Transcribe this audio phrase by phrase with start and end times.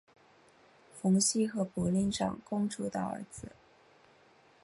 [0.99, 3.49] 冯熙和博陵长公主的儿子。